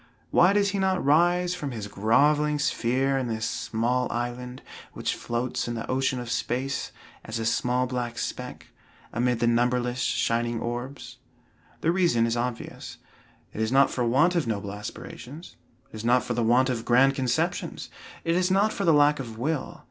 Why 0.31 0.51
does 0.51 0.71
he 0.71 0.79
not 0.79 1.05
rise 1.05 1.53
from 1.53 1.69
his 1.69 1.87
groveling 1.87 2.57
sphere 2.57 3.19
in 3.19 3.27
this 3.27 3.45
small 3.47 4.11
island, 4.11 4.63
which 4.93 5.13
floats 5.13 5.67
in 5.67 5.75
the 5.75 5.85
ocean 5.87 6.19
of 6.19 6.31
space, 6.31 6.91
as 7.23 7.37
a 7.37 7.45
small 7.45 7.85
black 7.85 8.17
speck, 8.17 8.69
amid 9.13 9.39
the 9.41 9.45
numberless 9.45 9.99
shining 9.99 10.59
orbs? 10.59 11.17
The 11.81 11.91
reason 11.91 12.25
is 12.25 12.35
obvious; 12.35 12.97
it 13.53 13.61
is 13.61 13.71
not 13.71 13.91
for 13.91 14.01
the 14.01 14.07
want 14.09 14.33
of 14.35 14.47
noble 14.47 14.71
aspirations; 14.73 15.55
it 15.91 15.97
is 15.97 16.03
not 16.03 16.23
for 16.23 16.33
the 16.33 16.41
want 16.43 16.71
of 16.71 16.83
grand 16.83 17.13
conceptions; 17.13 17.91
it 18.23 18.33
is 18.35 18.49
not 18.49 18.73
for 18.73 18.85
the 18.85 18.93
lack 18.93 19.19
of 19.19 19.37
will. 19.37 19.79